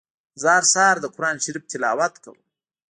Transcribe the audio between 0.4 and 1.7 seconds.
زه هر سهار د قرآن شريف